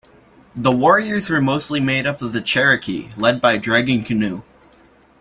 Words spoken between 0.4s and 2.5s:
The warriors were mostly made up of the